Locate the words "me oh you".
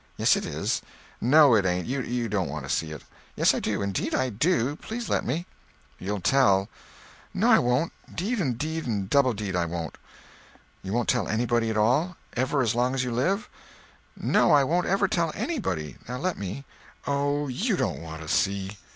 16.35-17.77